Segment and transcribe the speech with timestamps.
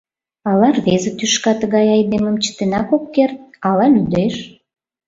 [0.49, 3.37] Ала рвезе тӱшка тыгай айдемым чытенак ок керт,
[3.69, 4.35] ала лӱдеш.